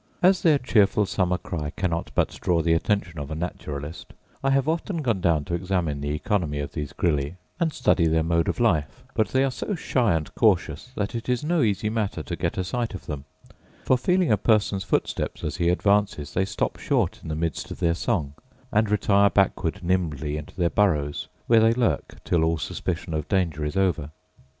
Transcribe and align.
As 0.23 0.41
their 0.41 0.57
cheerful 0.57 1.05
summer 1.05 1.37
cry 1.37 1.69
cannot 1.77 2.09
but 2.15 2.39
draw 2.41 2.63
the 2.63 2.73
attention 2.73 3.19
of 3.19 3.29
a 3.29 3.35
naturalist, 3.35 4.13
I 4.43 4.49
have 4.49 4.67
often 4.67 5.03
gone 5.03 5.21
down 5.21 5.45
to 5.45 5.53
examine 5.53 6.01
the 6.01 6.17
oeconomy 6.19 6.59
of 6.59 6.71
these 6.71 6.91
grylli, 6.91 7.35
and 7.59 7.71
study 7.71 8.07
their 8.07 8.23
mode 8.23 8.47
of 8.47 8.59
life: 8.59 9.03
but 9.13 9.27
they 9.27 9.43
are 9.43 9.51
so 9.51 9.75
shy 9.75 10.15
and 10.15 10.33
cautious 10.33 10.89
that 10.95 11.13
it 11.13 11.29
is 11.29 11.43
no 11.43 11.61
easy 11.61 11.91
matter 11.91 12.23
to 12.23 12.35
get 12.35 12.57
a 12.57 12.63
sight 12.63 12.95
of 12.95 13.05
them; 13.05 13.25
for, 13.83 13.95
feeling 13.95 14.31
a 14.31 14.37
person's 14.37 14.83
footsteps 14.83 15.43
as 15.43 15.57
he 15.57 15.69
advances, 15.69 16.33
they 16.33 16.45
stop 16.45 16.79
short 16.79 17.19
in 17.21 17.27
the 17.29 17.35
midst 17.35 17.69
of 17.69 17.77
their 17.79 17.93
song, 17.93 18.33
and 18.71 18.89
retire 18.89 19.29
backward 19.29 19.83
nimbly 19.83 20.35
into 20.35 20.55
their 20.55 20.71
burrows, 20.71 21.27
where 21.45 21.59
they 21.59 21.75
lurk 21.75 22.15
till 22.23 22.43
all 22.43 22.57
suspicion 22.57 23.13
of 23.13 23.27
danger 23.29 23.63
is 23.63 23.77
over. 23.77 24.09